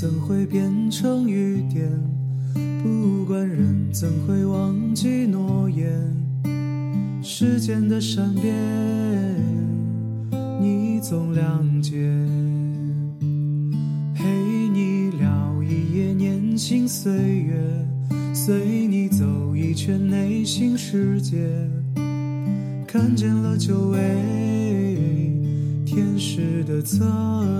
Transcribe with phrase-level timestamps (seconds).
[0.00, 1.90] 怎会变成雨点？
[2.80, 5.90] 不管人怎会忘记诺言？
[7.20, 8.54] 时间的善变，
[10.60, 11.96] 你总谅解。
[14.14, 14.22] 陪
[14.72, 17.60] 你聊一夜年轻岁月，
[18.32, 21.44] 随你走一圈内心世界，
[22.86, 23.98] 看见了久违
[25.84, 27.04] 天使的侧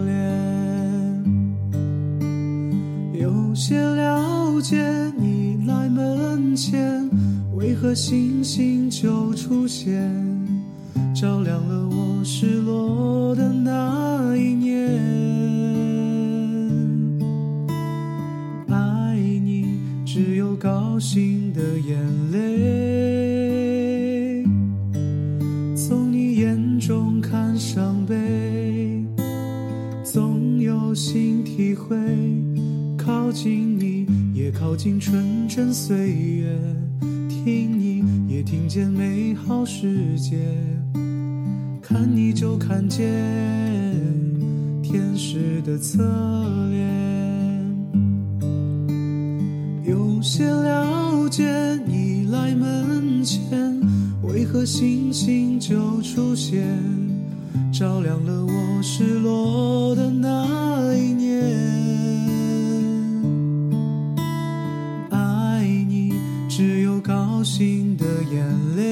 [0.04, 0.47] 脸，
[3.58, 4.76] 些了解
[5.18, 7.10] 你来门前，
[7.56, 10.08] 为何星星就出现，
[11.12, 14.96] 照亮了我失落的那一年。
[18.68, 19.66] 爱你，
[20.06, 21.98] 只有高兴的眼
[22.30, 22.44] 泪，
[25.74, 29.04] 从你眼中看伤悲，
[30.04, 31.96] 总有新体会。
[33.28, 36.58] 靠近你，也靠近纯真岁月，
[37.28, 40.38] 听你也听见美好世界，
[41.82, 43.04] 看你就看见
[44.82, 46.02] 天使的侧
[46.70, 46.80] 脸。
[49.84, 51.44] 有些了解
[51.86, 53.78] 你来门前，
[54.22, 56.66] 为何星星就出现，
[57.70, 59.77] 照亮了我失落
[67.38, 68.44] 高兴的眼
[68.74, 68.90] 泪，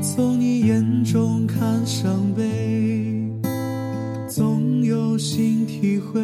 [0.00, 3.28] 从你眼中看伤悲，
[4.28, 6.22] 总有新体会。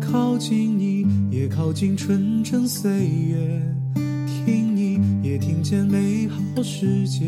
[0.00, 3.62] 靠近你，也靠近纯真岁月，
[4.26, 7.26] 听你也听见美好世界，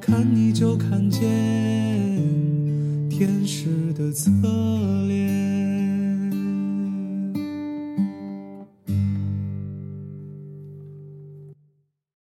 [0.00, 1.20] 看你就看见
[3.08, 4.32] 天使的侧
[5.06, 5.47] 脸。